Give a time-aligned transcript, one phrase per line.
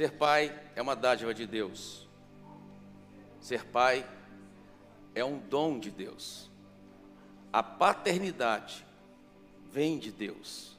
[0.00, 2.08] Ser pai é uma dádiva de Deus.
[3.38, 4.08] Ser pai
[5.14, 6.50] é um dom de Deus.
[7.52, 8.82] A paternidade
[9.70, 10.74] vem de Deus.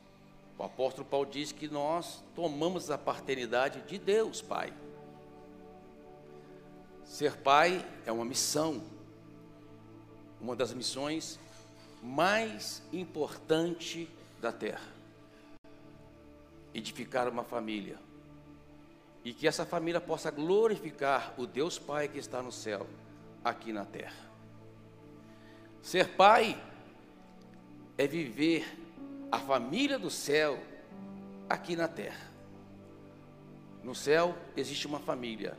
[0.57, 4.73] O apóstolo Paulo diz que nós tomamos a paternidade de Deus, Pai.
[7.05, 8.81] Ser pai é uma missão,
[10.41, 11.39] uma das missões
[12.01, 14.07] mais importantes
[14.41, 14.89] da terra.
[16.73, 17.99] Edificar uma família
[19.23, 22.87] e que essa família possa glorificar o Deus Pai que está no céu,
[23.43, 24.31] aqui na terra.
[25.81, 26.61] Ser pai
[27.97, 28.77] é viver
[29.31, 30.59] a família do céu
[31.49, 32.29] aqui na terra.
[33.83, 35.57] No céu existe uma família: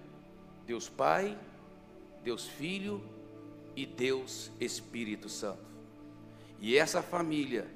[0.64, 1.36] Deus Pai,
[2.22, 3.02] Deus Filho
[3.74, 5.72] e Deus Espírito Santo.
[6.60, 7.66] E essa família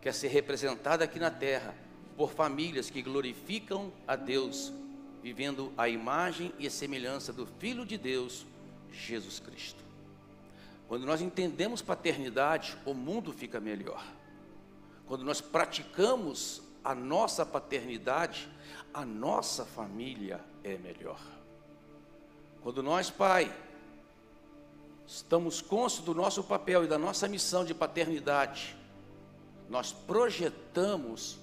[0.00, 1.74] quer ser representada aqui na terra
[2.16, 4.72] por famílias que glorificam a Deus,
[5.22, 8.46] vivendo a imagem e a semelhança do Filho de Deus,
[8.92, 9.82] Jesus Cristo.
[10.88, 14.04] Quando nós entendemos paternidade, o mundo fica melhor.
[15.06, 18.48] Quando nós praticamos a nossa paternidade,
[18.92, 21.20] a nossa família é melhor.
[22.62, 23.54] Quando nós, pai,
[25.06, 28.76] estamos conscientes do nosso papel e da nossa missão de paternidade,
[29.68, 31.38] nós projetamos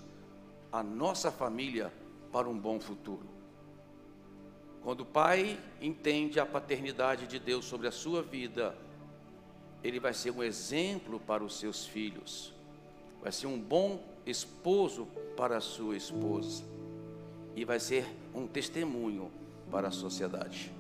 [0.71, 1.91] a nossa família
[2.31, 3.36] para um bom futuro.
[4.87, 8.73] Quando o pai entende a paternidade de Deus sobre a sua vida,
[9.83, 12.53] ele vai ser um exemplo para os seus filhos,
[13.21, 16.63] vai ser um bom esposo para a sua esposa
[17.53, 19.29] e vai ser um testemunho
[19.69, 20.71] para a sociedade.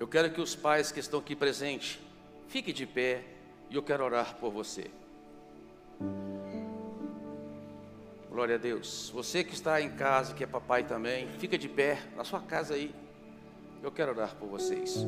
[0.00, 2.00] Eu quero que os pais que estão aqui presentes
[2.48, 3.22] fiquem de pé
[3.70, 4.90] e eu quero orar por você.
[8.30, 9.10] Glória a Deus.
[9.12, 12.74] Você que está em casa, que é papai também, fica de pé na sua casa
[12.74, 12.94] aí.
[13.82, 15.04] Eu quero orar por vocês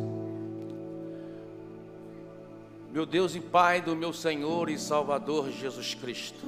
[2.93, 6.47] meu Deus e Pai do meu Senhor e Salvador Jesus Cristo.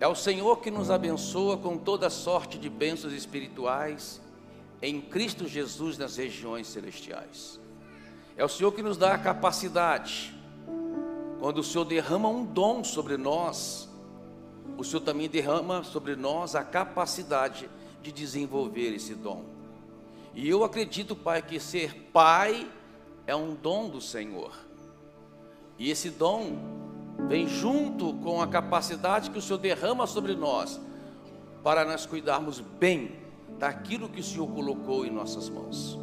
[0.00, 4.20] É o Senhor que nos abençoa com toda sorte de bênçãos espirituais
[4.82, 7.60] em Cristo Jesus nas regiões celestiais.
[8.36, 10.34] É o Senhor que nos dá a capacidade.
[11.38, 13.87] Quando o Senhor derrama um dom sobre nós,
[14.76, 17.68] o Senhor também derrama sobre nós a capacidade
[18.02, 19.44] de desenvolver esse dom.
[20.34, 22.70] E eu acredito, Pai, que ser pai
[23.26, 24.52] é um dom do Senhor.
[25.78, 26.56] E esse dom
[27.28, 30.80] vem junto com a capacidade que o Senhor derrama sobre nós,
[31.62, 33.16] para nós cuidarmos bem
[33.58, 35.98] daquilo que o Senhor colocou em nossas mãos.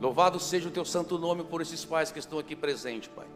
[0.00, 3.26] Louvado seja o teu santo nome por esses pais que estão aqui presentes, Pai.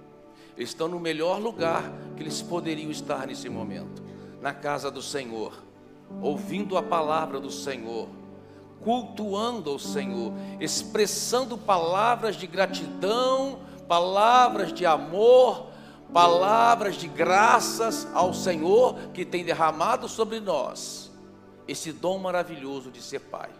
[0.57, 4.03] Eles estão no melhor lugar que eles poderiam estar nesse momento,
[4.43, 5.55] na casa do Senhor,
[6.21, 8.09] ouvindo a palavra do Senhor,
[8.83, 13.61] cultuando o Senhor, expressando palavras de gratidão
[13.93, 15.71] palavras de amor,
[16.15, 21.13] palavras de graças ao Senhor que tem derramado sobre nós
[21.69, 23.51] esse dom maravilhoso de ser Pai.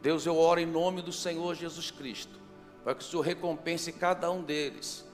[0.00, 2.40] Deus, eu oro em nome do Senhor Jesus Cristo,
[2.84, 5.04] para que o Senhor recompense cada um deles,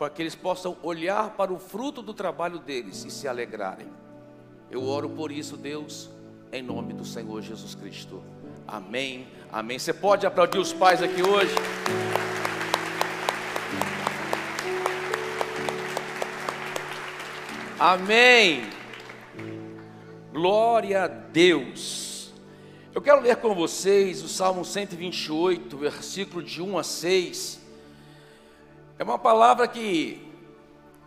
[0.00, 3.86] para que eles possam olhar para o fruto do trabalho deles e se alegrarem.
[4.70, 6.08] Eu oro por isso, Deus,
[6.50, 8.22] em nome do Senhor Jesus Cristo.
[8.66, 9.28] Amém.
[9.52, 9.78] Amém.
[9.78, 11.54] Você pode aplaudir os pais aqui hoje?
[17.78, 18.70] Amém.
[20.32, 22.32] Glória a Deus.
[22.94, 27.59] Eu quero ler com vocês o Salmo 128, versículo de 1 a 6.
[29.00, 30.20] É uma palavra que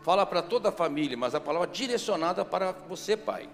[0.02, 3.48] fala para toda a família, mas a palavra direcionada para você, pai.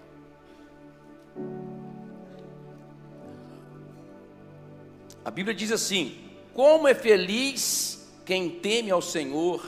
[5.22, 9.62] A Bíblia diz assim: Como é feliz quem teme ao Senhor,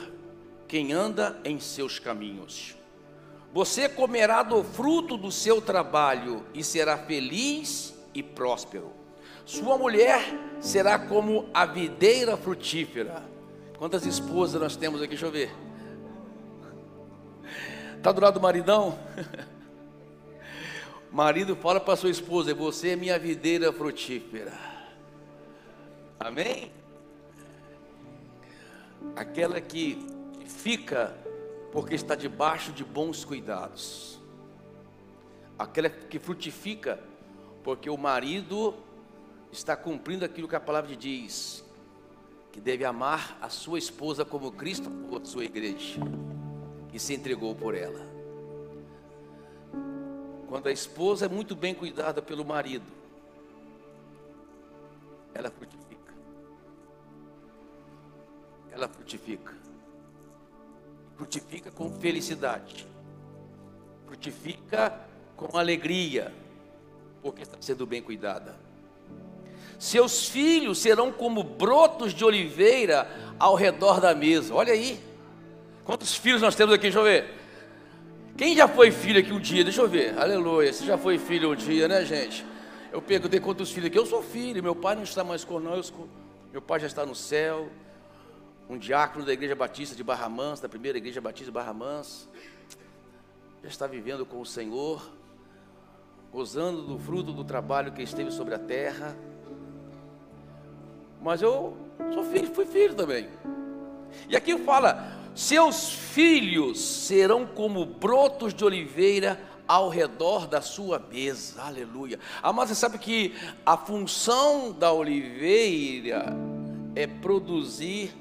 [0.67, 2.75] quem anda em seus caminhos.
[3.53, 8.91] Você comerá do fruto do seu trabalho e será feliz e próspero.
[9.45, 10.23] Sua mulher
[10.59, 13.32] será como a videira frutífera.
[13.83, 15.09] Quantas esposas nós temos aqui?
[15.09, 15.51] Deixa eu ver.
[17.97, 18.97] Está do lado do maridão?
[21.11, 24.53] Marido fala para sua esposa: Você é minha videira frutífera.
[26.17, 26.71] Amém?
[29.17, 30.07] Aquela que
[30.47, 31.13] fica
[31.69, 34.17] porque está debaixo de bons cuidados.
[35.59, 37.01] Aquela que frutifica,
[37.61, 38.75] porque o marido
[39.51, 41.62] está cumprindo aquilo que a palavra diz,
[42.53, 45.99] que deve amar a sua esposa como Cristo amou a sua igreja
[46.93, 47.99] e se entregou por ela.
[50.47, 52.85] Quando a esposa é muito bem cuidada pelo marido,
[55.33, 56.13] ela frutifica.
[58.71, 59.55] Ela frutifica.
[61.17, 62.87] Frutifica com felicidade.
[64.05, 65.01] Frutifica
[65.35, 66.31] com alegria,
[67.19, 68.62] porque está sendo bem cuidada.
[69.77, 74.53] Seus filhos serão como brotos de oliveira ao redor da mesa.
[74.53, 74.99] Olha aí.
[75.83, 76.83] Quantos filhos nós temos aqui?
[76.83, 77.29] Deixa eu ver.
[78.37, 79.63] Quem já foi filho aqui um dia?
[79.63, 80.17] Deixa eu ver.
[80.17, 80.71] Aleluia.
[80.71, 82.45] Você já foi filho um dia, né, gente?
[82.91, 83.97] Eu perguntei quantos filhos aqui.
[83.97, 84.63] Eu sou filho.
[84.63, 86.07] Meu pai não está mais conosco.
[86.51, 87.69] Meu pai já está no céu.
[88.69, 92.27] Um diácono da Igreja Batista de Barra Mansa, da primeira Igreja Batista de Barra Mansa.
[93.61, 95.11] Já está vivendo com o Senhor.
[96.31, 99.15] Gozando do fruto do trabalho que esteve sobre a terra.
[101.23, 101.77] Mas eu
[102.13, 103.29] sou filho, fui filho também.
[104.27, 111.61] E aqui fala: seus filhos serão como brotos de oliveira ao redor da sua mesa.
[111.61, 112.19] Aleluia.
[112.53, 113.33] Mas você sabe que
[113.65, 116.25] a função da oliveira
[116.93, 118.13] é produzir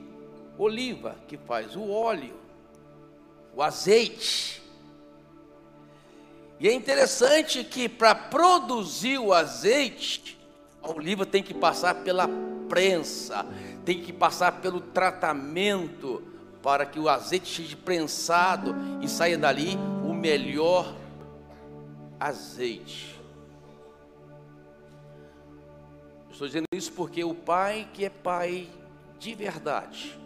[0.57, 2.35] oliva, que faz o óleo,
[3.55, 4.63] o azeite.
[6.61, 10.39] E é interessante que para produzir o azeite,
[10.83, 12.29] a oliva tem que passar pela
[12.69, 13.47] prensa,
[13.85, 16.23] tem que passar pelo tratamento
[16.63, 20.95] para que o azeite seja prensado e saia dali o melhor
[22.19, 23.21] azeite.
[26.31, 28.69] Estou dizendo isso porque o pai que é pai
[29.19, 30.19] de verdade,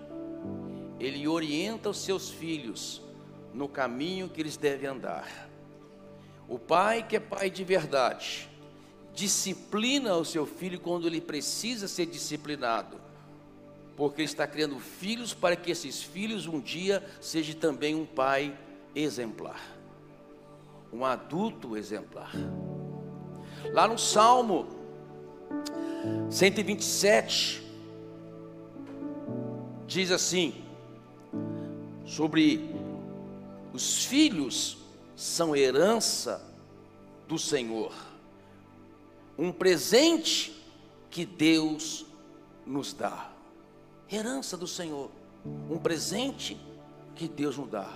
[0.99, 3.02] ele orienta os seus filhos
[3.52, 5.49] no caminho que eles devem andar.
[6.49, 8.49] O pai que é pai de verdade,
[9.16, 13.04] disciplina o seu filho quando ele precisa ser disciplinado
[13.96, 18.56] porque ele está criando filhos para que esses filhos um dia sejam também um pai
[18.94, 19.60] exemplar,
[20.92, 22.30] um adulto exemplar.
[23.72, 24.68] Lá no Salmo
[26.30, 27.62] 127,
[29.86, 30.62] diz assim:
[32.04, 32.70] sobre
[33.72, 34.76] os filhos
[35.16, 36.44] são herança
[37.26, 37.94] do Senhor,
[39.38, 40.53] um presente
[41.11, 42.06] que Deus
[42.65, 43.37] nos dá
[44.11, 45.11] herança do Senhor,
[45.71, 46.56] um presente
[47.15, 47.88] que Deus nos dá.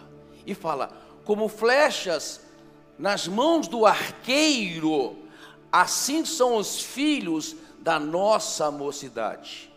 [0.47, 0.91] E fala:
[1.25, 2.41] como flechas
[2.99, 5.17] nas mãos do arqueiro,
[5.71, 9.71] assim são os filhos da nossa mocidade.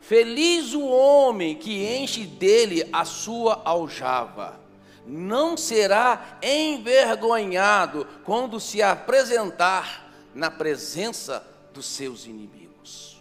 [0.00, 4.58] Feliz o homem que enche dele a sua aljava,
[5.06, 13.20] não será envergonhado quando se apresentar na presença dos seus inimigos.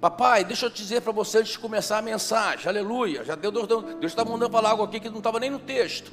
[0.00, 3.24] Papai, deixa eu te dizer para você antes de começar a mensagem, aleluia.
[3.24, 6.12] Já deu Deus, Deus está mandando falar algo aqui que não estava nem no texto.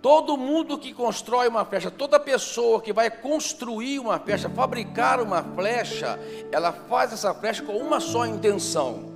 [0.00, 5.42] Todo mundo que constrói uma flecha, toda pessoa que vai construir uma flecha, fabricar uma
[5.42, 6.20] flecha,
[6.52, 9.10] ela faz essa flecha com uma só intenção: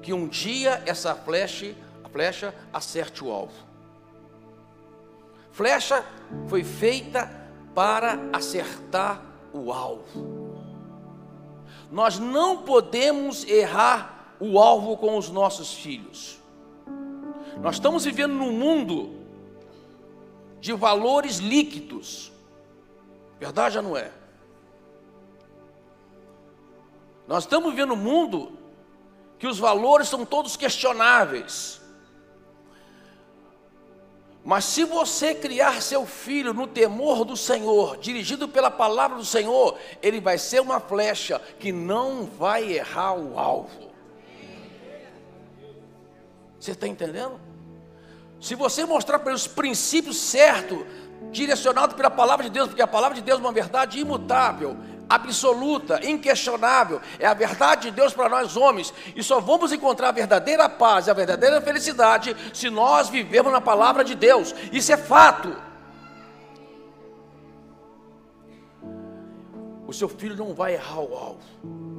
[0.00, 1.74] que um dia essa flecha,
[2.12, 3.52] flecha acerte o alvo.
[5.52, 6.04] Flecha
[6.48, 7.30] foi feita
[7.74, 9.22] para acertar
[9.52, 10.50] o alvo.
[11.90, 16.38] Nós não podemos errar o alvo com os nossos filhos.
[17.60, 19.20] Nós estamos vivendo num mundo
[20.60, 22.32] de valores líquidos.
[23.38, 24.12] Verdade ou não é?
[27.26, 28.52] Nós estamos vivendo um mundo
[29.38, 31.79] que os valores são todos questionáveis.
[34.50, 39.78] Mas se você criar seu filho no temor do Senhor, dirigido pela palavra do Senhor,
[40.02, 43.92] ele vai ser uma flecha que não vai errar o alvo.
[46.58, 47.40] Você está entendendo?
[48.40, 50.84] Se você mostrar para os princípios certos,
[51.30, 54.76] direcionado pela palavra de Deus, porque a palavra de Deus é uma verdade imutável,
[55.10, 60.12] absoluta, inquestionável, é a verdade de Deus para nós homens, e só vamos encontrar a
[60.12, 64.96] verdadeira paz e a verdadeira felicidade se nós vivemos na palavra de Deus, isso é
[64.96, 65.56] fato.
[69.88, 71.89] O seu filho não vai errar o alvo.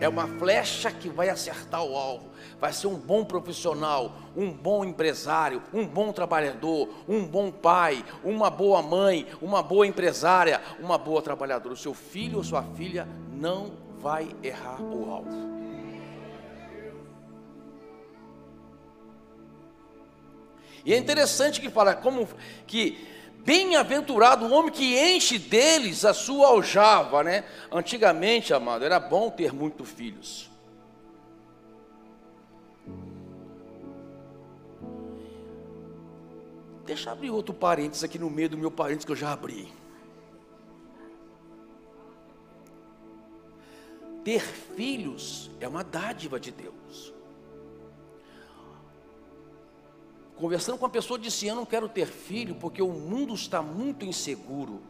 [0.00, 2.30] É uma flecha que vai acertar o alvo.
[2.60, 8.50] Vai ser um bom profissional, um bom empresário, um bom trabalhador, um bom pai, uma
[8.50, 11.74] boa mãe, uma boa empresária, uma boa trabalhadora.
[11.74, 15.54] O seu filho ou sua filha não vai errar o alvo.
[20.84, 22.28] E é interessante que fala como
[22.66, 23.13] que
[23.44, 27.44] Bem-aventurado o homem que enche deles a sua aljava, né?
[27.70, 30.50] Antigamente, amado, era bom ter muitos filhos.
[36.86, 39.70] Deixa eu abrir outro parênteses aqui no meio do meu parênteses que eu já abri.
[44.24, 47.12] Ter filhos é uma dádiva de Deus.
[50.36, 54.04] Conversando com uma pessoa disse: Eu não quero ter filho porque o mundo está muito
[54.04, 54.80] inseguro.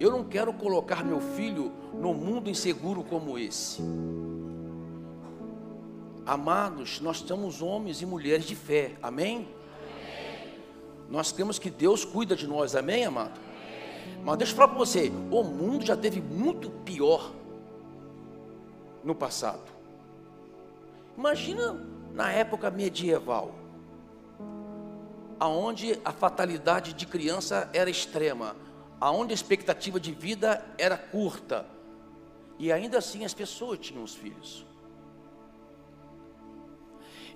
[0.00, 3.80] Eu não quero colocar meu filho no mundo inseguro como esse.
[6.26, 9.36] Amados, nós somos homens e mulheres de fé, amém?
[9.36, 10.54] amém.
[11.08, 13.38] Nós cremos que Deus cuida de nós, amém, amado?
[13.38, 14.22] Amém.
[14.24, 17.32] Mas deixa eu falar para você: o mundo já teve muito pior
[19.04, 19.70] no passado.
[21.16, 21.80] Imagina
[22.12, 23.61] na época medieval
[25.42, 28.54] aonde a fatalidade de criança era extrema,
[29.00, 31.66] aonde a expectativa de vida era curta,
[32.60, 34.64] e ainda assim as pessoas tinham os filhos.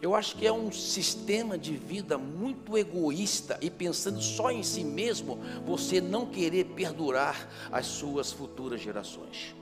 [0.00, 4.84] Eu acho que é um sistema de vida muito egoísta e pensando só em si
[4.84, 9.52] mesmo, você não querer perdurar as suas futuras gerações.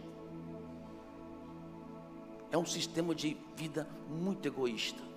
[2.53, 5.13] É um sistema de vida muito egoísta.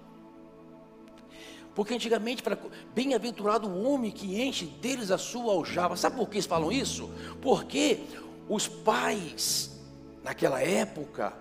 [1.77, 2.57] Porque antigamente, para
[2.95, 5.95] bem-aventurado o homem que enche deles a sua aljava.
[5.95, 7.07] Sabe por que eles falam isso?
[7.39, 7.99] Porque
[8.49, 9.79] os pais,
[10.23, 11.37] naquela época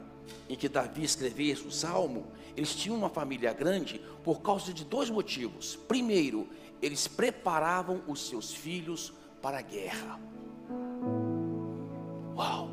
[0.46, 5.08] em que Davi escrevia o salmo, eles tinham uma família grande por causa de dois
[5.08, 5.74] motivos.
[5.74, 6.46] Primeiro,
[6.82, 10.20] eles preparavam os seus filhos para a guerra.
[12.36, 12.68] Uau!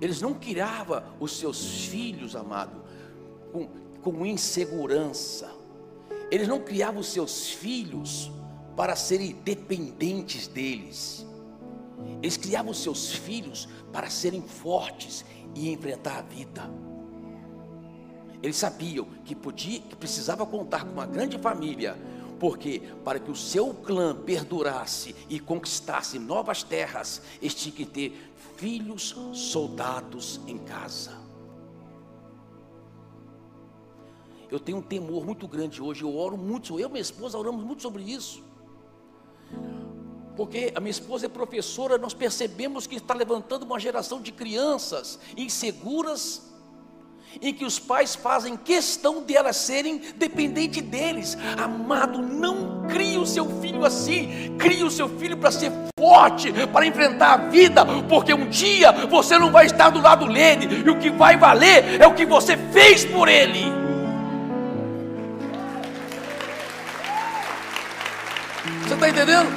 [0.00, 2.89] Eles não criavam os seus filhos, amado,
[3.52, 3.68] com,
[4.02, 5.50] com insegurança.
[6.30, 8.30] Eles não criavam seus filhos
[8.76, 11.26] para serem dependentes deles.
[12.22, 16.70] Eles criavam seus filhos para serem fortes e enfrentar a vida.
[18.42, 21.96] Eles sabiam que podia, que precisava contar com uma grande família,
[22.38, 28.32] porque para que o seu clã perdurasse e conquistasse novas terras, eles tinham que ter
[28.56, 31.29] filhos soldados em casa.
[34.50, 36.02] Eu tenho um temor muito grande hoje.
[36.02, 38.42] Eu oro muito, eu e minha esposa oramos muito sobre isso.
[40.36, 45.20] Porque a minha esposa é professora, nós percebemos que está levantando uma geração de crianças
[45.36, 46.50] inseguras,
[47.40, 51.36] em que os pais fazem questão de elas serem dependentes deles.
[51.56, 56.86] Amado, não crie o seu filho assim, crie o seu filho para ser forte, para
[56.86, 60.98] enfrentar a vida, porque um dia você não vai estar do lado dele, e o
[60.98, 63.79] que vai valer é o que você fez por ele.
[69.00, 69.48] Está entendendo?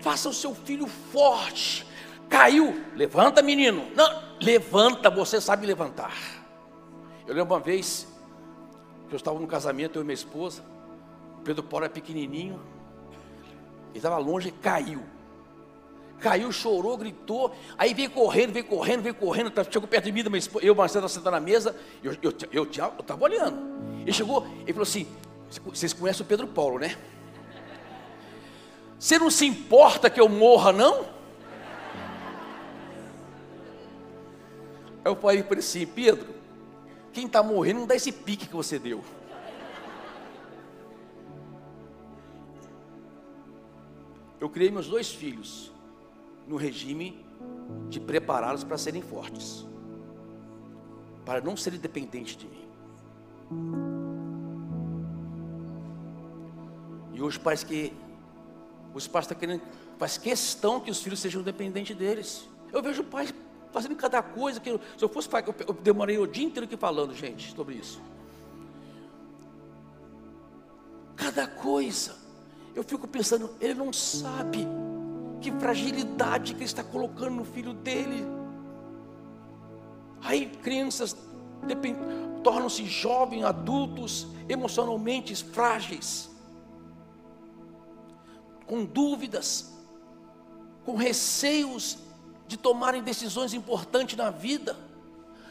[0.00, 1.86] Faça o seu filho forte.
[2.28, 3.90] Caiu, levanta, menino.
[3.94, 6.14] Não, levanta, você sabe levantar.
[7.26, 8.06] Eu lembro uma vez
[9.08, 10.62] que eu estava no casamento, eu e minha esposa.
[11.44, 12.60] Pedro Paulo era pequenininho.
[13.90, 15.02] Ele estava longe, caiu.
[16.20, 17.54] Caiu, chorou, gritou.
[17.78, 19.50] Aí veio correndo, veio correndo, veio correndo.
[19.70, 20.22] Chegou perto de mim,
[20.60, 21.74] eu, Marcelo, sentado na mesa.
[22.02, 22.66] Eu estava eu, eu, eu
[23.24, 23.58] olhando.
[24.02, 25.08] Ele chegou, ele falou assim:
[25.58, 26.96] vocês conhecem o Pedro Paulo, né?
[28.98, 31.06] Você não se importa que eu morra, não?
[35.04, 36.28] Eu falei para ele assim, Pedro,
[37.12, 39.02] quem está morrendo não dá esse pique que você deu.
[44.38, 45.72] Eu criei meus dois filhos
[46.46, 47.24] no regime
[47.88, 49.66] de prepará-los para serem fortes,
[51.24, 53.89] para não serem dependentes de mim.
[57.20, 57.92] E hoje parece que
[58.94, 59.60] os pais estão querendo,
[59.98, 62.48] faz questão que os filhos sejam dependentes deles.
[62.72, 63.34] Eu vejo pais
[63.70, 66.78] fazendo cada coisa que se eu fosse pai, eu, eu demorei o dia inteiro aqui
[66.78, 68.00] falando, gente, sobre isso.
[71.14, 72.16] Cada coisa.
[72.74, 74.66] Eu fico pensando, ele não sabe
[75.42, 78.24] que fragilidade que ele está colocando no filho dele.
[80.22, 81.14] Aí crianças
[82.42, 86.30] tornam-se jovens, adultos, emocionalmente frágeis
[88.70, 89.72] com dúvidas,
[90.84, 91.98] com receios
[92.46, 94.76] de tomarem decisões importantes na vida,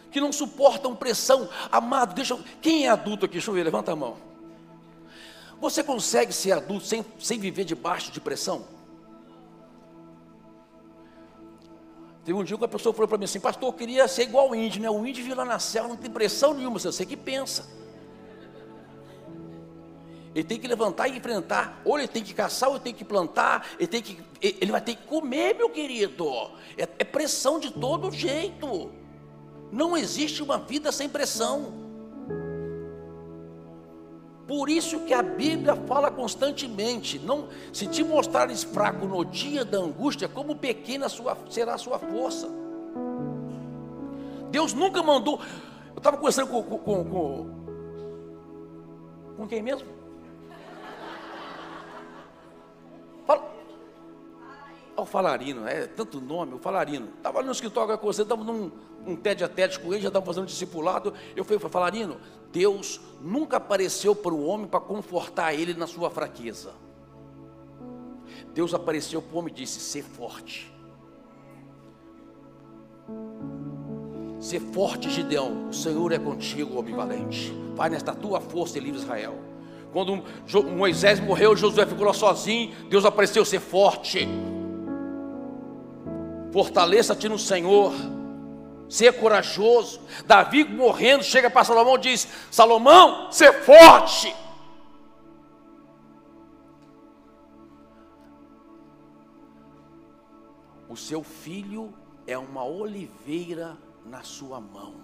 [0.09, 1.49] que não suportam pressão.
[1.69, 3.33] Amado, deixa eu, quem é adulto aqui?
[3.33, 4.15] Deixa eu ver, levanta a mão.
[5.59, 8.65] Você consegue ser adulto sem, sem viver debaixo de pressão?
[12.23, 14.51] Teve um dia que a pessoa falou para mim assim, pastor, eu queria ser igual
[14.51, 14.89] o índio, né?
[14.89, 17.67] O índio vive lá na selva, não tem pressão nenhuma, você que pensa.
[20.33, 21.81] Ele tem que levantar e enfrentar.
[21.83, 23.67] Ou ele tem que caçar, ou ele tem que plantar.
[23.79, 26.25] Ele, tem que, ele vai ter que comer, meu querido.
[26.77, 28.91] É, é pressão de todo jeito.
[29.71, 31.89] Não existe uma vida sem pressão.
[34.47, 39.77] Por isso que a Bíblia fala constantemente: não, se te mostrares fraco no dia da
[39.77, 42.49] angústia, como pequena sua, será a sua força.
[44.49, 45.39] Deus nunca mandou.
[45.91, 47.49] Eu estava conversando com, com, com, com,
[49.37, 49.98] com quem mesmo?
[53.29, 53.59] Fala.
[54.97, 57.09] O Falarino, é tanto nome, o Falarino.
[57.15, 58.71] Estava no escritório com você, estava num
[59.05, 61.13] um tete a com ele, já estava fazendo discipulado.
[61.35, 62.17] Eu falei, Falarino,
[62.51, 66.73] Deus nunca apareceu para o homem para confortar ele na sua fraqueza.
[68.53, 70.73] Deus apareceu para o homem e disse: Ser forte.
[74.39, 75.69] Ser forte, Gideão.
[75.69, 77.53] O Senhor é contigo, homem valente.
[77.75, 79.48] Vai nesta tua força e livre Israel.
[79.91, 80.23] Quando
[80.75, 82.73] Moisés morreu, Josué ficou lá sozinho.
[82.89, 84.27] Deus apareceu: Ser forte.
[86.51, 87.93] Fortaleça-te no Senhor.
[88.87, 90.01] Ser corajoso.
[90.25, 94.35] Davi morrendo, chega para Salomão e diz: Salomão, ser forte.
[100.87, 101.93] O seu filho
[102.25, 104.95] é uma oliveira na sua mão.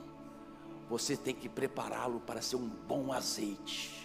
[0.89, 4.04] Você tem que prepará-lo para ser um bom azeite.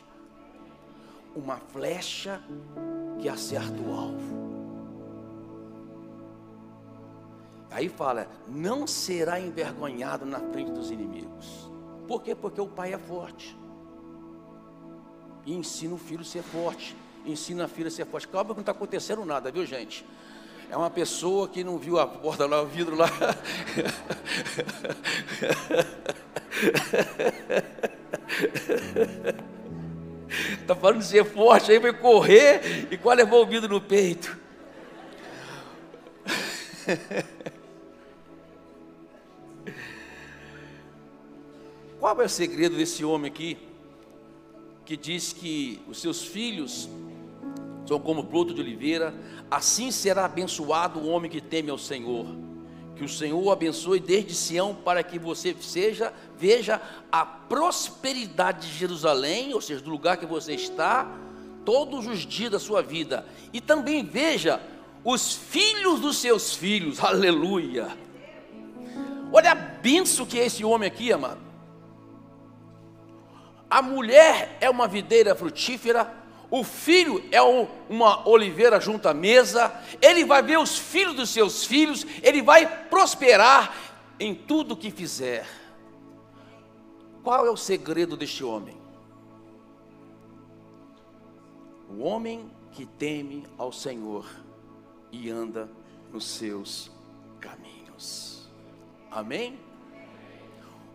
[1.34, 2.40] Uma flecha
[3.20, 4.40] que acerta o alvo.
[7.70, 11.70] Aí fala: não será envergonhado na frente dos inimigos.
[12.08, 12.34] Por quê?
[12.34, 13.56] Porque o pai é forte.
[15.46, 16.96] E ensina o filho a ser forte.
[17.24, 18.26] Ensina a filha a ser forte.
[18.26, 20.04] Calma que não está acontecendo nada, viu gente?
[20.68, 23.08] É uma pessoa que não viu a porta lá, o vidro lá.
[30.70, 34.38] Está falando de ser forte, aí vai correr e quase levou o vidro no peito.
[41.98, 43.58] Qual é o segredo desse homem aqui,
[44.86, 46.88] que diz que os seus filhos
[47.84, 49.12] são como broto de oliveira,
[49.50, 52.26] assim será abençoado o homem que teme ao Senhor.
[53.00, 58.74] Que o Senhor o abençoe desde Sião, para que você seja, veja a prosperidade de
[58.76, 61.10] Jerusalém, ou seja, do lugar que você está,
[61.64, 63.24] todos os dias da sua vida.
[63.54, 64.60] E também veja
[65.02, 67.88] os filhos dos seus filhos, aleluia.
[69.32, 71.40] Olha a benção que é esse homem aqui, amado.
[73.70, 76.12] A mulher é uma videira frutífera,
[76.50, 81.30] o filho é um, uma oliveira junto à mesa, ele vai ver os filhos dos
[81.30, 83.72] seus filhos, ele vai prosperar
[84.18, 85.46] em tudo que fizer.
[87.22, 88.76] Qual é o segredo deste homem?
[91.88, 94.26] O homem que teme ao Senhor
[95.12, 95.70] e anda
[96.12, 96.90] nos seus
[97.40, 98.48] caminhos.
[99.10, 99.58] Amém?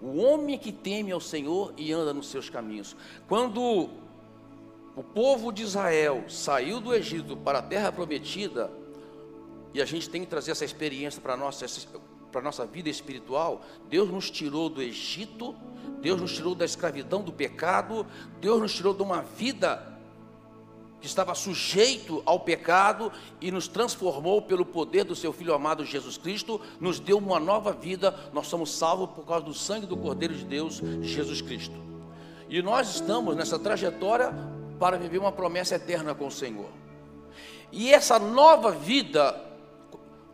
[0.01, 2.95] O homem que teme ao Senhor e anda nos seus caminhos.
[3.27, 3.89] Quando
[4.95, 8.71] o povo de Israel saiu do Egito para a terra prometida,
[9.73, 11.65] e a gente tem que trazer essa experiência para a nossa,
[12.31, 15.53] para nossa vida espiritual, Deus nos tirou do Egito,
[16.01, 18.05] Deus nos tirou da escravidão do pecado,
[18.39, 19.93] Deus nos tirou de uma vida
[21.01, 26.17] que estava sujeito ao pecado e nos transformou pelo poder do seu Filho amado Jesus
[26.17, 30.33] Cristo, nos deu uma nova vida, nós somos salvos por causa do sangue do Cordeiro
[30.33, 31.75] de Deus, Jesus Cristo.
[32.47, 34.33] E nós estamos nessa trajetória
[34.79, 36.69] para viver uma promessa eterna com o Senhor.
[37.71, 39.35] E essa nova vida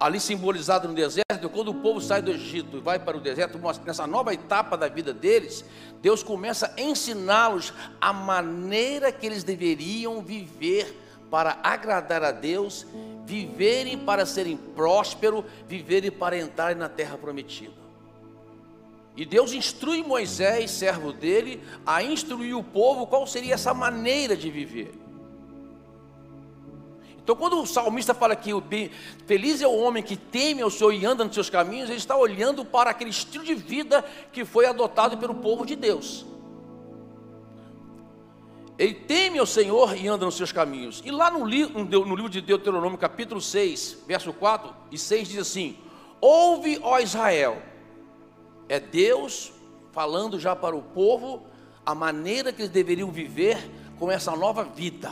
[0.02, 3.60] ali simbolizado no deserto, quando o povo sai do Egito e vai para o deserto,
[3.86, 5.64] nessa nova etapa da vida deles,
[6.02, 11.00] Deus começa a ensiná-los a maneira que eles deveriam viver
[11.30, 12.88] para agradar a Deus,
[13.26, 17.81] viverem para serem prósperos, viverem para entrarem na terra prometida.
[19.16, 24.50] E Deus instrui Moisés, servo dele, a instruir o povo qual seria essa maneira de
[24.50, 24.94] viver.
[27.24, 28.64] Então, quando o salmista fala que o
[29.28, 32.18] feliz é o homem que teme ao Senhor e anda nos seus caminhos, ele está
[32.18, 36.26] olhando para aquele estilo de vida que foi adotado pelo povo de Deus.
[38.80, 41.04] Ele teme ao Senhor e anda nos seus caminhos.
[41.06, 45.38] E lá no, li, no livro de Deuteronômio, capítulo 6, verso 4 e 6, diz
[45.38, 45.78] assim:
[46.20, 47.62] Ouve, ó Israel,
[48.72, 49.52] é Deus
[49.92, 51.44] falando já para o povo
[51.86, 55.12] a maneira que eles deveriam viver com essa nova vida.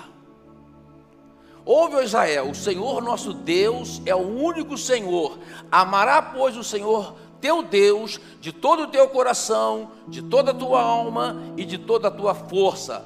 [1.66, 5.38] Ouve, ó Israel, o Senhor nosso Deus é o único Senhor.
[5.70, 10.82] Amará, pois, o Senhor teu Deus de todo o teu coração, de toda a tua
[10.82, 13.06] alma e de toda a tua força.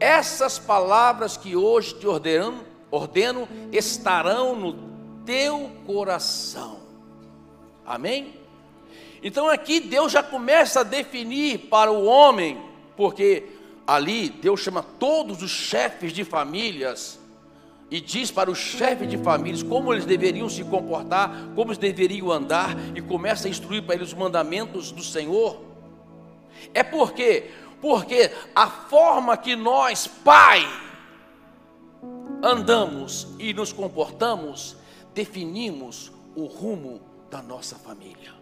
[0.00, 4.74] Essas palavras que hoje te ordeno, ordeno estarão no
[5.26, 6.80] teu coração.
[7.84, 8.41] Amém?
[9.22, 12.60] Então aqui Deus já começa a definir para o homem,
[12.96, 13.44] porque
[13.86, 17.20] ali Deus chama todos os chefes de famílias
[17.88, 22.32] e diz para os chefes de famílias como eles deveriam se comportar, como eles deveriam
[22.32, 25.60] andar, e começa a instruir para eles os mandamentos do Senhor.
[26.72, 27.50] É porque,
[27.82, 30.66] porque a forma que nós, pai,
[32.42, 34.74] andamos e nos comportamos,
[35.14, 36.98] definimos o rumo
[37.30, 38.41] da nossa família.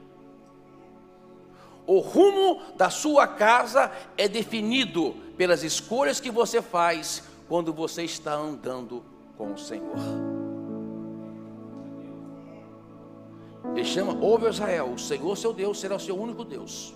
[1.90, 8.33] O rumo da sua casa é definido pelas escolhas que você faz quando você está
[8.33, 9.03] andando
[9.37, 9.96] com o Senhor.
[13.74, 16.94] Ele chama, ouve Israel, o Senhor seu Deus será o seu único Deus.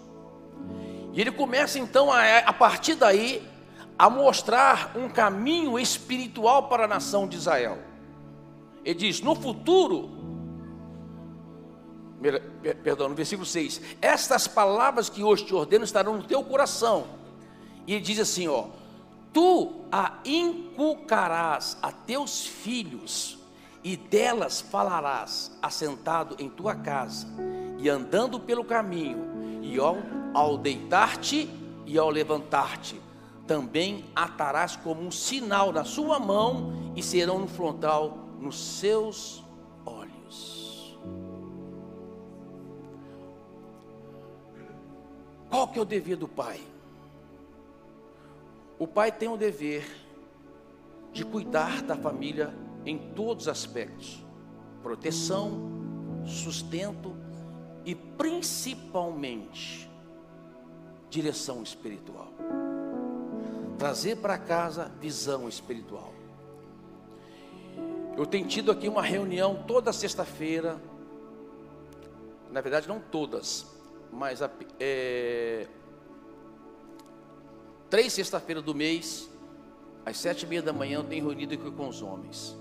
[1.12, 3.42] E ele começa então a, a partir daí
[3.98, 7.78] a mostrar um caminho espiritual para a nação de Israel.
[8.85, 10.09] Ele diz: no futuro,
[12.83, 17.07] perdão, no versículo 6, estas palavras que hoje te ordeno estarão no teu coração.
[17.87, 18.67] E ele diz assim: ó,
[19.33, 23.39] tu a inculcarás a teus filhos,
[23.83, 27.27] e delas falarás, assentado em tua casa,
[27.79, 29.99] e andando pelo caminho, e ao,
[30.33, 31.51] ao deitar-te
[31.85, 32.99] e ao levantar-te,
[33.47, 39.43] também atarás como um sinal na sua mão, e serão no frontal nos seus
[45.55, 46.61] Qual que é o dever do pai?
[48.77, 49.88] O pai tem o dever
[51.12, 52.53] de cuidar da família
[52.85, 54.21] em todos os aspectos:
[54.83, 55.71] proteção,
[56.27, 57.14] sustento
[57.85, 59.88] e principalmente
[61.09, 62.33] direção espiritual.
[63.79, 66.12] Trazer para casa visão espiritual.
[68.17, 70.83] Eu tenho tido aqui uma reunião toda sexta-feira,
[72.51, 73.73] na verdade não todas,
[74.12, 74.40] mas
[74.79, 75.67] é,
[77.90, 79.31] três sexta-feiras do mês,
[80.05, 82.57] às sete e meia da manhã, eu tenho reunido aqui com os homens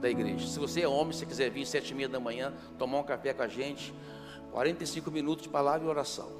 [0.00, 0.46] da igreja.
[0.46, 3.02] Se você é homem, se quiser vir às sete e meia da manhã, tomar um
[3.02, 3.92] café com a gente,
[4.52, 6.30] 45 minutos de palavra e oração.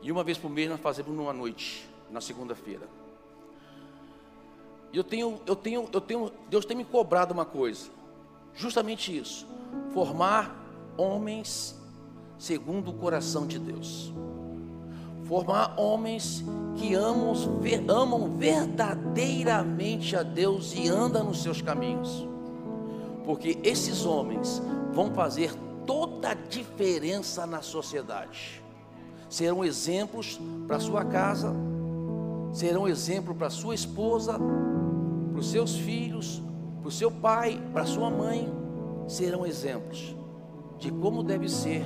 [0.00, 2.86] E uma vez por mês nós fazemos numa noite, na segunda-feira.
[4.92, 7.90] E eu tenho, eu tenho, eu tenho, Deus tem me cobrado uma coisa,
[8.54, 9.46] justamente isso:
[9.92, 10.56] formar
[10.96, 11.77] homens
[12.38, 14.12] segundo o coração de Deus
[15.28, 16.42] formar homens
[16.76, 17.34] que amam,
[17.86, 22.26] amam verdadeiramente a Deus e andam nos seus caminhos,
[23.26, 25.52] porque esses homens vão fazer
[25.86, 28.62] toda a diferença na sociedade.
[29.28, 31.54] Serão exemplos para sua casa,
[32.50, 36.42] serão exemplo para sua esposa, para os seus filhos,
[36.80, 38.50] para o seu pai, para sua mãe,
[39.06, 40.16] serão exemplos
[40.78, 41.82] de como deve ser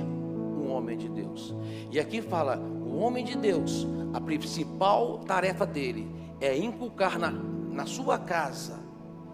[0.63, 1.53] um homem de Deus.
[1.91, 7.85] E aqui fala o homem de Deus, a principal tarefa dele é inculcar na, na
[7.85, 8.79] sua casa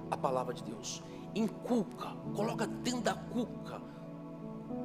[0.09, 1.03] a palavra de Deus.
[1.35, 3.81] Inculca, coloca dentro da cuca.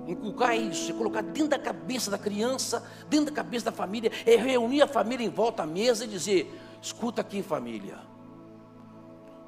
[0.06, 4.10] Inculcar é isso, é colocar dentro da cabeça da criança, dentro da cabeça da família,
[4.26, 7.98] é reunir a família em volta à mesa e dizer: escuta aqui, família.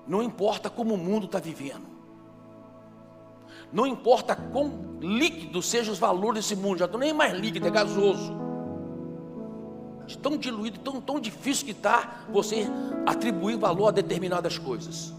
[0.06, 1.95] Não importa como o mundo está vivendo.
[3.72, 7.70] Não importa quão líquido sejam os valores desse mundo, já estou nem mais líquido, é
[7.70, 8.46] gasoso
[10.06, 12.66] de tão diluído, tão, tão difícil que está você
[13.04, 15.12] atribuir valor a determinadas coisas.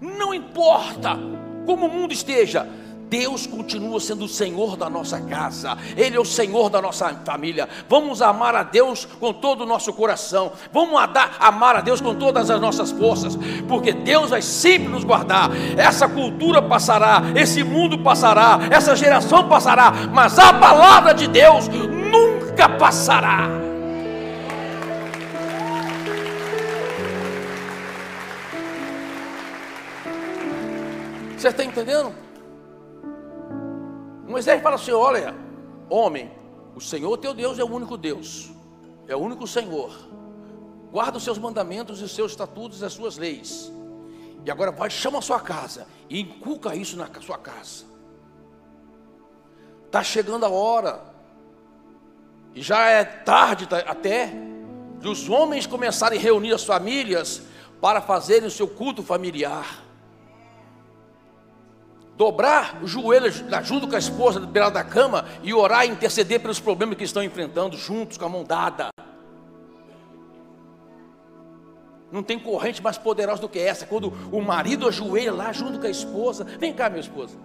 [0.00, 1.16] Não importa
[1.64, 2.68] como o mundo esteja,
[3.08, 7.68] Deus continua sendo o Senhor da nossa casa, Ele é o Senhor da nossa família.
[7.88, 11.00] Vamos amar a Deus com todo o nosso coração, vamos
[11.38, 13.36] amar a Deus com todas as nossas forças,
[13.68, 15.50] porque Deus vai sempre nos guardar.
[15.76, 22.68] Essa cultura passará, esse mundo passará, essa geração passará, mas a palavra de Deus nunca
[22.68, 23.48] passará.
[31.36, 32.25] Você está entendendo?
[34.26, 35.34] Moisés fala assim: olha,
[35.88, 36.30] homem,
[36.74, 38.50] o Senhor teu Deus é o único Deus,
[39.06, 39.92] é o único Senhor.
[40.90, 43.72] Guarda os seus mandamentos, os seus estatutos, as suas leis.
[44.44, 47.84] E agora vai, chama a sua casa e inculca isso na sua casa.
[49.86, 51.02] Está chegando a hora,
[52.54, 54.32] e já é tarde até,
[55.00, 57.42] dos homens começarem a reunir as famílias
[57.80, 59.85] para fazerem o seu culto familiar
[62.16, 66.40] dobrar os joelhos junto com a esposa do beirado da cama e orar e interceder
[66.40, 68.88] pelos problemas que estão enfrentando juntos com a mão dada.
[72.10, 75.86] Não tem corrente mais poderosa do que essa, quando o marido ajoelha lá junto com
[75.86, 76.44] a esposa.
[76.44, 77.36] Vem cá, minha esposa.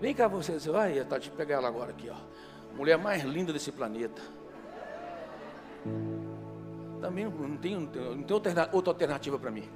[0.00, 2.16] Vem cá você, vai, tá, deixa pegar ela agora aqui, ó.
[2.76, 4.20] Mulher mais linda desse planeta.
[7.00, 8.34] Também não tem, não tem
[8.72, 9.68] outra alternativa para mim.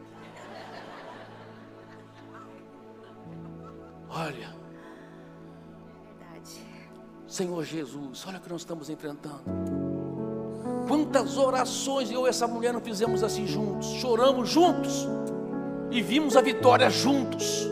[4.11, 4.57] Olha.
[7.27, 9.43] Senhor Jesus, olha o que nós estamos enfrentando.
[10.89, 15.07] Quantas orações eu e essa mulher não fizemos assim juntos, choramos juntos
[15.91, 17.69] e vimos a vitória juntos.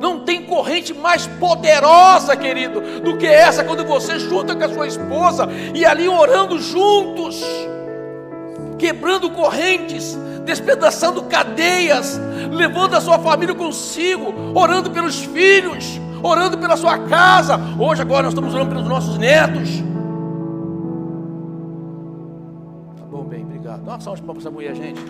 [0.00, 4.86] Não tem corrente mais poderosa, querido, do que essa quando você junta com a sua
[4.86, 7.42] esposa e ali orando juntos,
[8.78, 10.16] quebrando correntes,
[10.48, 12.18] despedaçando cadeias,
[12.50, 17.60] levando a sua família consigo, orando pelos filhos, orando pela sua casa.
[17.78, 19.68] Hoje, agora, nós estamos orando pelos nossos netos.
[22.96, 23.84] Tá bom, bem, obrigado.
[23.84, 25.00] Dá uma salva para essa mulher, gente.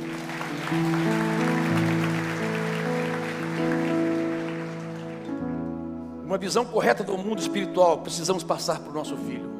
[6.24, 9.58] uma visão correta do mundo espiritual, precisamos passar para o nosso filho.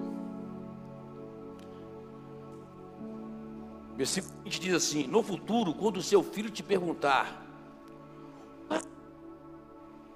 [3.99, 7.45] Versículo 20 diz assim: No futuro, quando o seu filho te perguntar,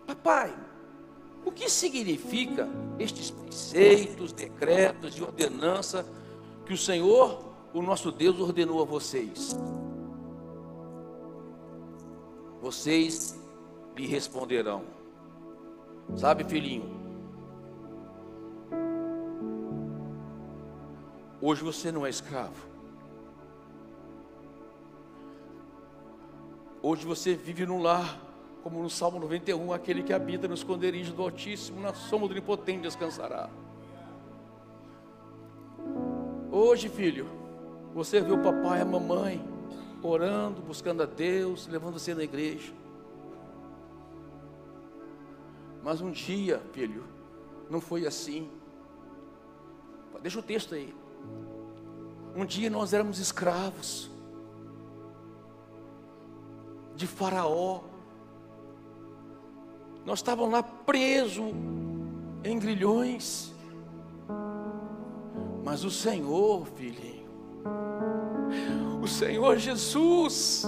[0.06, 0.54] Papai,
[1.44, 6.06] o que significa estes preceitos, decretos e ordenança
[6.64, 9.58] que o Senhor, o nosso Deus, ordenou a vocês?
[12.60, 13.36] Vocês
[13.96, 14.84] lhe responderão
[16.16, 17.02] Sabe, filhinho?
[21.40, 22.71] Hoje você não é escravo.
[26.84, 28.18] Hoje você vive num lar,
[28.60, 32.82] como no Salmo 91, aquele que habita no esconderijo do Altíssimo, na sombra do Onipotente
[32.82, 33.48] descansará.
[36.50, 37.28] Hoje, filho,
[37.94, 39.40] você vê o papai e a mamãe
[40.02, 42.72] orando, buscando a Deus, levando você na igreja.
[45.84, 47.04] Mas um dia, filho,
[47.70, 48.50] não foi assim.
[50.20, 50.92] Deixa o texto aí.
[52.34, 54.11] Um dia nós éramos escravos
[56.94, 57.80] de Faraó.
[60.04, 61.52] Nós estávamos lá presos
[62.44, 63.52] em grilhões.
[65.64, 67.30] Mas o Senhor, filhinho,
[69.00, 70.64] o Senhor Jesus,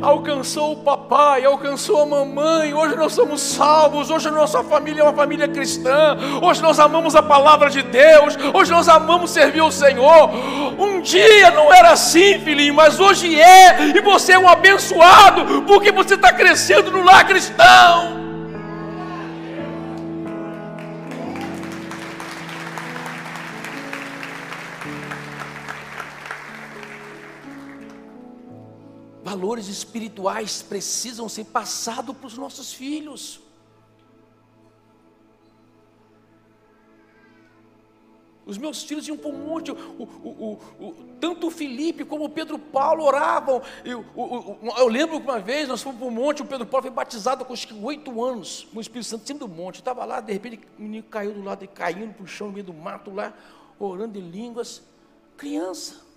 [0.00, 2.74] alcançou o papai, alcançou a mamãe.
[2.74, 4.10] Hoje nós somos salvos.
[4.10, 6.16] Hoje a nossa família é uma família cristã.
[6.42, 8.36] Hoje nós amamos a palavra de Deus.
[8.52, 10.30] Hoje nós amamos servir o Senhor.
[10.78, 13.92] Um dia não era assim, filhinho, mas hoje é.
[13.94, 18.19] E você é um abençoado porque você está crescendo no lar cristão.
[29.40, 33.40] Valores espirituais precisam ser passados para os nossos filhos.
[38.44, 42.28] Os meus filhos iam para um monte, o, o, o, tanto o Felipe como o
[42.28, 43.62] Pedro Paulo oravam.
[43.82, 44.04] Eu,
[44.76, 47.44] eu lembro que uma vez nós fomos para um monte, o Pedro Paulo foi batizado
[47.44, 49.76] com oito anos, com o Espírito Santo, cima do monte.
[49.76, 52.66] Estava lá, de repente o menino caiu do lado, caindo para o chão, no meio
[52.66, 53.32] do mato lá,
[53.78, 54.82] orando em línguas.
[55.36, 56.09] Criança.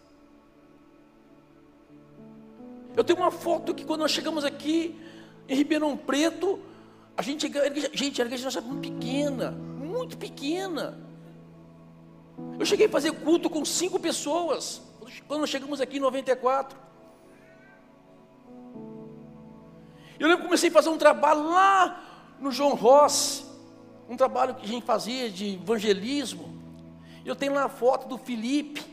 [2.96, 5.00] Eu tenho uma foto que quando nós chegamos aqui
[5.48, 6.60] em Ribeirão Preto,
[7.18, 7.52] a gente,
[7.94, 11.00] gente, a igreja era muito pequena, muito pequena.
[12.60, 14.82] Eu cheguei a fazer culto com cinco pessoas,
[15.28, 16.78] quando nós chegamos aqui em 94.
[20.20, 23.46] Eu lembro que comecei a fazer um trabalho lá no João Ross,
[24.08, 26.62] um trabalho que a gente fazia de evangelismo.
[27.26, 28.84] Eu tenho lá a foto do Felipe.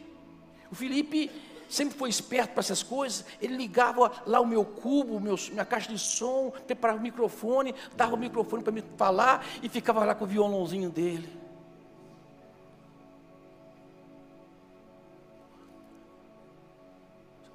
[0.70, 1.30] O Felipe
[1.70, 3.24] sempre foi esperto para essas coisas.
[3.40, 8.14] Ele ligava lá o meu cubo, meu, minha caixa de som, preparava o microfone, dava
[8.14, 11.40] o microfone para me falar e ficava lá com o violãozinho dele.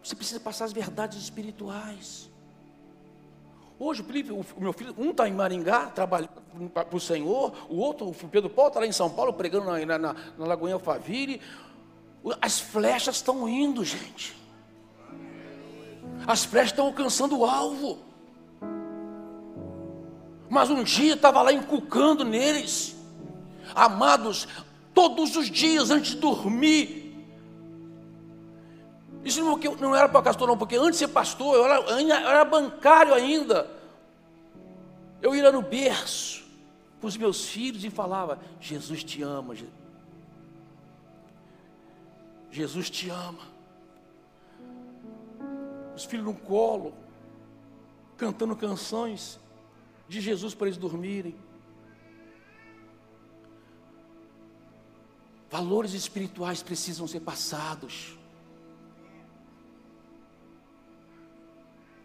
[0.02, 2.30] Você precisa passar as verdades espirituais.
[3.78, 6.30] Hoje o meu filho, um está em Maringá, trabalhando
[6.74, 9.98] para o Senhor, o outro, o Pedro Paulo, está lá em São Paulo, pregando na,
[9.98, 11.42] na, na Lagoinha Alfaville,
[12.42, 14.36] as flechas estão indo, gente.
[16.26, 18.00] As flechas estão alcançando o alvo.
[20.50, 22.96] Mas um dia estava lá inculcando neles,
[23.74, 24.48] amados,
[24.94, 27.06] todos os dias antes de dormir.
[29.24, 32.10] Isso não, não era para pastor, não, porque antes de ser pastor, eu era, eu
[32.12, 33.70] era bancário ainda.
[35.22, 36.44] Eu ia no berço
[37.00, 39.85] para os meus filhos e falava: Jesus te ama, Jesus.
[42.56, 43.46] Jesus te ama.
[45.94, 46.94] Os filhos no colo,
[48.16, 49.38] cantando canções
[50.08, 51.36] de Jesus para eles dormirem.
[55.52, 58.18] Valores espirituais precisam ser passados.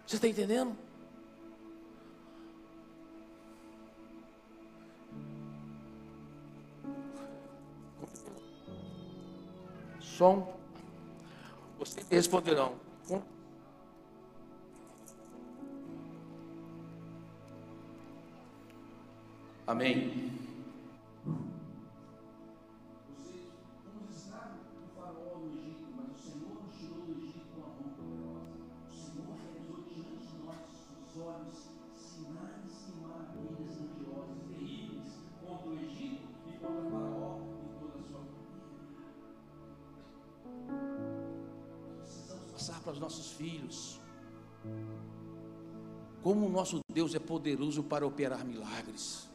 [0.04, 0.76] Você está entendendo?
[10.20, 10.46] Som.
[11.78, 12.74] Vocês responderão.
[19.66, 20.39] Amém.
[42.68, 44.00] Para os nossos filhos.
[46.22, 49.28] Como o nosso Deus é poderoso para operar milagres.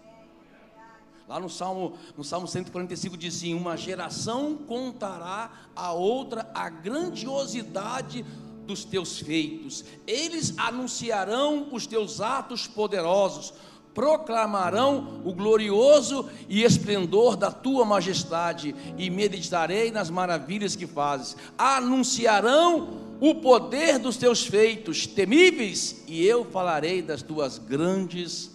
[1.28, 8.24] Lá no Salmo, no Salmo 145 diz assim: Uma geração contará a outra a grandiosidade
[8.66, 13.54] dos teus feitos, eles anunciarão os teus atos poderosos,
[13.94, 23.05] proclamarão o glorioso e esplendor da tua majestade, e meditarei nas maravilhas que fazes, anunciarão
[23.20, 28.52] o poder dos teus feitos temíveis, e eu falarei das tuas grandes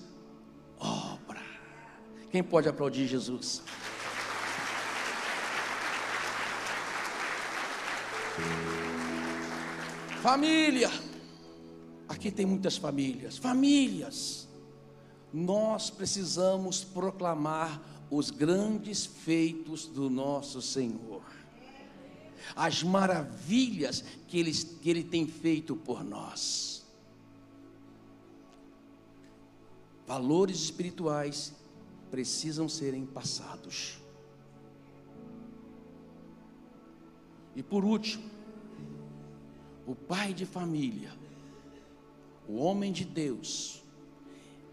[0.78, 1.42] obras.
[2.30, 3.62] Quem pode aplaudir Jesus?
[10.22, 10.90] Família,
[12.06, 14.46] aqui tem muitas famílias, famílias,
[15.32, 21.19] nós precisamos proclamar os grandes feitos do nosso Senhor
[22.54, 26.84] as maravilhas que ele, que ele tem feito por nós.
[30.06, 31.54] Valores espirituais
[32.10, 33.98] precisam serem passados.
[37.54, 38.28] E por último,
[39.86, 41.12] o pai de família,
[42.48, 43.82] o homem de Deus,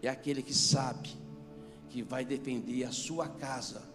[0.02, 1.10] é aquele que sabe
[1.90, 3.87] que vai defender a sua casa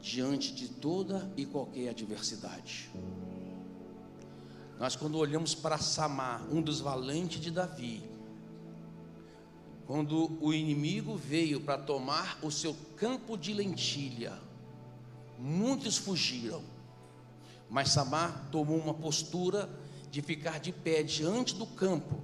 [0.00, 2.90] diante de toda e qualquer adversidade.
[4.78, 8.02] Nós, quando olhamos para Samar, um dos valentes de Davi,
[9.86, 14.38] quando o inimigo veio para tomar o seu campo de lentilha,
[15.38, 16.62] muitos fugiram,
[17.68, 19.68] mas Samar tomou uma postura
[20.10, 22.20] de ficar de pé diante do campo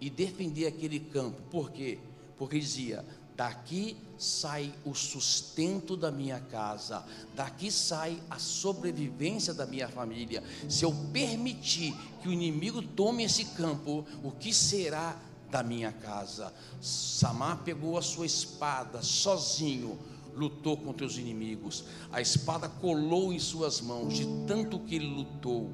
[0.00, 1.98] e defender aquele campo, por quê?
[2.36, 3.04] Porque dizia:
[3.36, 10.42] daqui sai o sustento da minha casa, daqui sai a sobrevivência da minha família.
[10.68, 15.16] Se eu permitir que o inimigo tome esse campo, o que será
[15.50, 16.52] da minha casa?
[16.80, 19.98] Samar pegou a sua espada sozinho,
[20.34, 21.84] lutou contra os inimigos.
[22.12, 25.72] A espada colou em suas mãos, de tanto que ele lutou.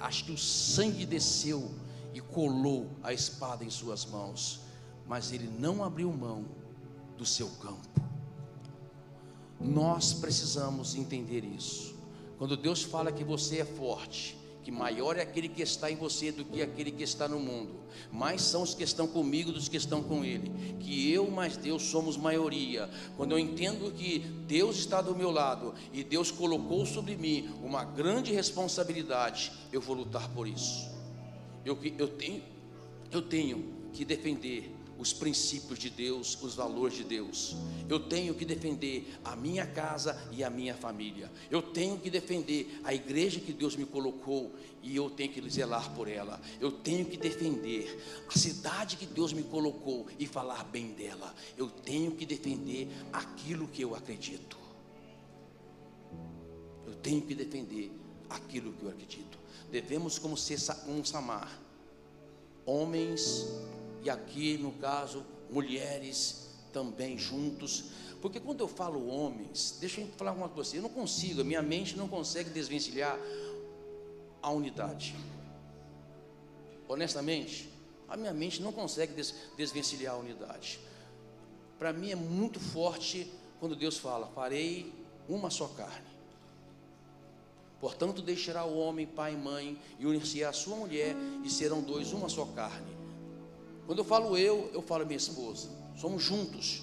[0.00, 1.70] Acho que o sangue desceu
[2.12, 4.60] e colou a espada em suas mãos,
[5.06, 6.57] mas ele não abriu mão
[7.18, 7.86] do seu campo.
[9.60, 11.96] Nós precisamos entender isso.
[12.38, 16.30] Quando Deus fala que você é forte, que maior é aquele que está em você
[16.30, 17.80] do que aquele que está no mundo,
[18.12, 21.82] mais são os que estão comigo dos que estão com Ele, que eu mais Deus
[21.84, 22.88] somos maioria.
[23.16, 27.82] Quando eu entendo que Deus está do meu lado e Deus colocou sobre mim uma
[27.82, 30.88] grande responsabilidade, eu vou lutar por isso.
[31.64, 32.42] Eu, eu, tenho,
[33.10, 37.56] eu tenho que defender os princípios de Deus, os valores de Deus.
[37.88, 41.30] Eu tenho que defender a minha casa e a minha família.
[41.48, 45.94] Eu tenho que defender a igreja que Deus me colocou e eu tenho que zelar
[45.94, 46.40] por ela.
[46.60, 51.32] Eu tenho que defender a cidade que Deus me colocou e falar bem dela.
[51.56, 54.58] Eu tenho que defender aquilo que eu acredito.
[56.84, 57.92] Eu tenho que defender
[58.28, 59.38] aquilo que eu acredito.
[59.70, 60.58] Devemos como ser
[60.88, 61.60] um Samar,
[62.66, 63.46] homens
[64.08, 67.84] e aqui no caso, mulheres também juntos.
[68.22, 71.62] Porque quando eu falo homens, deixa eu falar uma coisa, eu não consigo, a minha
[71.62, 73.18] mente não consegue desvencilhar
[74.42, 75.14] a unidade.
[76.88, 77.68] Honestamente,
[78.08, 80.80] a minha mente não consegue des desvencilhar a unidade.
[81.78, 83.30] Para mim é muito forte
[83.60, 84.92] quando Deus fala: farei
[85.28, 86.08] uma só carne.
[87.78, 91.14] Portanto, deixará o homem, pai e mãe, e unir-se à sua mulher,
[91.44, 92.97] e serão dois uma só carne.
[93.88, 95.70] Quando eu falo eu, eu falo minha esposa.
[95.96, 96.82] Somos juntos.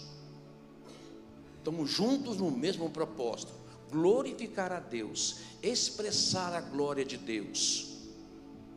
[1.60, 3.54] Estamos juntos no mesmo propósito:
[3.92, 7.94] glorificar a Deus, expressar a glória de Deus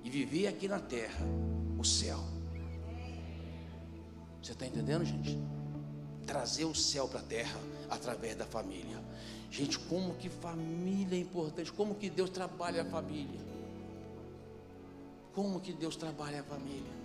[0.05, 1.25] e viver aqui na terra
[1.79, 2.23] o céu.
[4.43, 5.39] Você está entendendo, gente?
[6.27, 7.59] trazer o céu para a terra
[7.89, 9.03] através da família.
[9.51, 13.41] Gente, como que família é importante, como que Deus trabalha a família.
[15.33, 16.98] Como que Deus trabalha a família.